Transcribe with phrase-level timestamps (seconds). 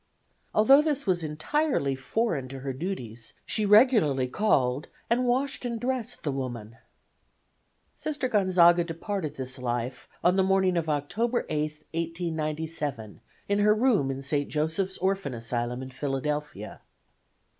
[0.55, 6.23] Although this was entirely foreign to her duties she regularly called and washed and dressed
[6.23, 6.77] the woman.
[7.95, 14.09] Sister Gonzaga departed this life on the morning of October 8, 1897, in her room
[14.09, 14.49] in St.
[14.49, 16.81] Joseph's Orphan Asylum in Philadelphia.